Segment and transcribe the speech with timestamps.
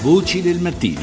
[0.00, 1.00] Voci del mattino.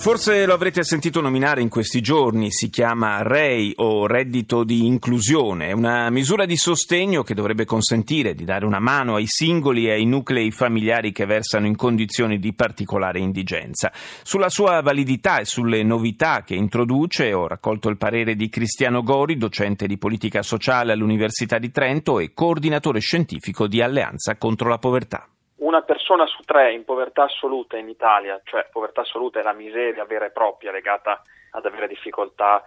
[0.00, 5.70] Forse lo avrete sentito nominare in questi giorni, si chiama REI o reddito di inclusione,
[5.70, 9.94] è una misura di sostegno che dovrebbe consentire di dare una mano ai singoli e
[9.94, 13.90] ai nuclei familiari che versano in condizioni di particolare indigenza.
[14.22, 19.36] Sulla sua validità e sulle novità che introduce ho raccolto il parere di Cristiano Gori,
[19.36, 25.28] docente di politica sociale all'Università di Trento e coordinatore scientifico di Alleanza contro la povertà
[25.60, 30.04] una persona su tre in povertà assoluta in Italia, cioè povertà assoluta è la miseria
[30.04, 32.64] vera e propria legata ad avere difficoltà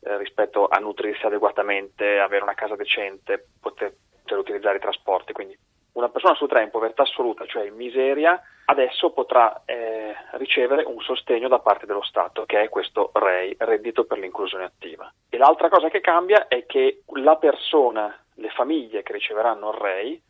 [0.00, 5.32] eh, rispetto a nutrirsi adeguatamente, avere una casa decente, poter, poter utilizzare i trasporti.
[5.32, 5.58] Quindi
[5.92, 11.00] una persona su tre in povertà assoluta, cioè in miseria, adesso potrà eh, ricevere un
[11.00, 15.12] sostegno da parte dello Stato, che è questo REI, reddito per l'inclusione attiva.
[15.28, 20.22] E l'altra cosa che cambia è che la persona, le famiglie che riceveranno il REI,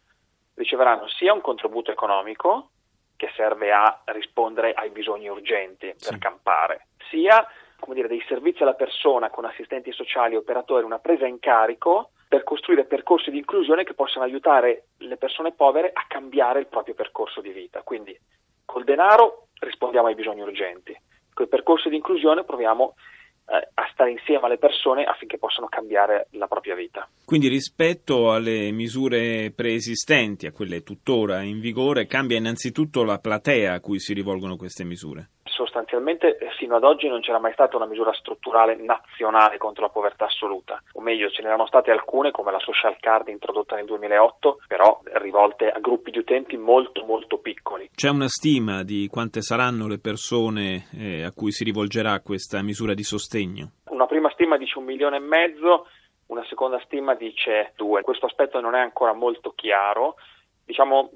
[0.54, 2.70] riceveranno sia un contributo economico
[3.16, 6.08] che serve a rispondere ai bisogni urgenti sì.
[6.08, 7.46] per campare, sia
[7.82, 12.44] come dire, dei servizi alla persona con assistenti sociali operatori, una presa in carico per
[12.44, 17.40] costruire percorsi di inclusione che possano aiutare le persone povere a cambiare il proprio percorso
[17.40, 17.82] di vita.
[17.82, 18.16] Quindi
[18.64, 20.96] col denaro rispondiamo ai bisogni urgenti,
[21.34, 23.02] con i percorsi di inclusione proviamo eh,
[23.44, 27.08] a stare insieme alle persone affinché possano cambiare la propria vita.
[27.24, 33.80] Quindi rispetto alle misure preesistenti, a quelle tuttora in vigore, cambia innanzitutto la platea a
[33.80, 35.30] cui si rivolgono queste misure?
[35.52, 39.90] Sostanzialmente eh, fino ad oggi non c'era mai stata una misura strutturale nazionale contro la
[39.90, 44.58] povertà assoluta, o meglio ce n'erano state alcune come la social card introdotta nel 2008,
[44.66, 47.90] però rivolte a gruppi di utenti molto molto piccoli.
[47.94, 52.94] C'è una stima di quante saranno le persone eh, a cui si rivolgerà questa misura
[52.94, 53.72] di sostegno?
[53.90, 55.86] Una prima stima dice un milione e mezzo,
[56.26, 58.02] una seconda stima dice due.
[58.02, 60.16] Questo aspetto non è ancora molto chiaro
[60.64, 61.10] diciamo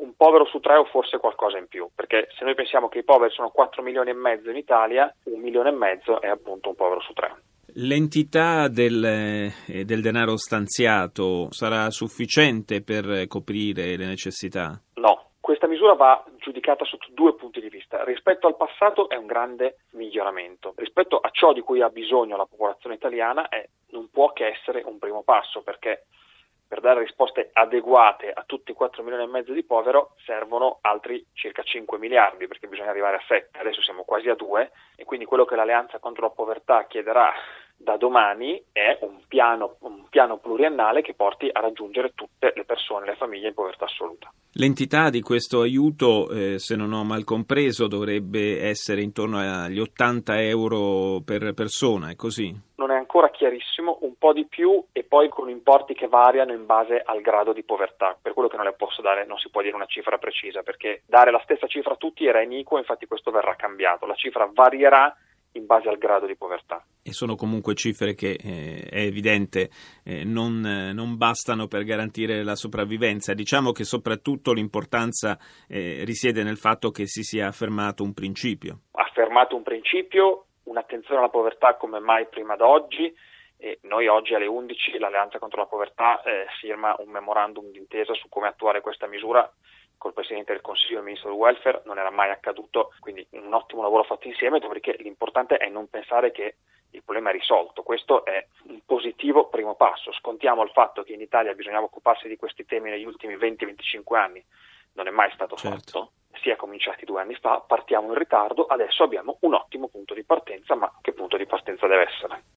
[0.00, 3.04] un povero su tre o forse qualcosa in più, perché se noi pensiamo che i
[3.04, 6.74] poveri sono 4 milioni e mezzo in Italia, un milione e mezzo è appunto un
[6.74, 7.34] povero su tre.
[7.74, 14.80] L'entità del, eh, del denaro stanziato sarà sufficiente per coprire le necessità?
[14.94, 18.02] No, questa misura va giudicata sotto due punti di vista.
[18.02, 20.72] Rispetto al passato è un grande miglioramento.
[20.76, 24.82] Rispetto a ciò di cui ha bisogno la popolazione italiana è, non può che essere
[24.84, 26.06] un primo passo perché
[26.70, 31.26] per dare risposte adeguate a tutti i 4 milioni e mezzo di povero servono altri
[31.32, 35.26] circa 5 miliardi perché bisogna arrivare a 7, adesso siamo quasi a 2 e quindi
[35.26, 37.32] quello che l'Alleanza contro la povertà chiederà
[37.76, 43.06] da domani è un piano, un piano pluriennale che porti a raggiungere tutte le persone,
[43.06, 44.32] le famiglie in povertà assoluta.
[44.52, 50.40] L'entità di questo aiuto, eh, se non ho mal compreso, dovrebbe essere intorno agli 80
[50.42, 52.68] euro per persona, è così?
[52.80, 56.64] non è ancora chiarissimo, un po' di più e poi con importi che variano in
[56.64, 58.16] base al grado di povertà.
[58.20, 61.02] Per quello che non le posso dare, non si può dire una cifra precisa, perché
[61.06, 64.06] dare la stessa cifra a tutti era iniquo, infatti questo verrà cambiato.
[64.06, 65.12] La cifra varierà
[65.54, 66.84] in base al grado di povertà.
[67.02, 69.70] E sono comunque cifre che eh, è evidente
[70.04, 73.34] eh, non, eh, non, bastano per garantire la sopravvivenza.
[73.34, 78.82] Diciamo che soprattutto l'importanza eh, risiede nel fatto che si sia affermato un principio.
[78.92, 83.14] Affermato un principio un'attenzione alla povertà come mai prima d'oggi.
[83.62, 88.28] E noi oggi alle 11 l'Alleanza contro la povertà eh, firma un memorandum d'intesa su
[88.30, 89.50] come attuare questa misura
[89.98, 93.52] col Presidente del Consiglio e il Ministro del Welfare, non era mai accaduto, quindi un
[93.52, 96.56] ottimo lavoro fatto insieme, dopodiché l'importante è non pensare che
[96.92, 101.20] il problema è risolto, questo è un positivo primo passo, scontiamo il fatto che in
[101.20, 104.42] Italia bisognava occuparsi di questi temi negli ultimi 20-25 anni,
[104.94, 105.76] non è mai stato certo.
[105.76, 106.12] fatto,
[106.50, 110.24] si è cominciati due anni fa, partiamo in ritardo, adesso abbiamo un ottimo punto di
[110.24, 112.42] partenza, ma che punto di partenza deve essere?